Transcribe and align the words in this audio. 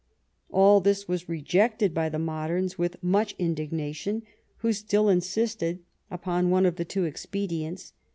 All 0.49 0.81
this 0.81 1.07
was 1.07 1.29
rejected 1.29 1.93
by 1.93 2.09
the 2.09 2.17
Modems, 2.17 2.75
with 2.75 2.97
much 3.03 3.35
indignation: 3.37 4.23
who 4.57 4.73
still 4.73 5.07
insisted 5.09 5.83
upon 6.09 6.49
one 6.49 6.65
of 6.65 6.77
the 6.77 6.85
two 6.85 7.03
expedients. 7.05 7.93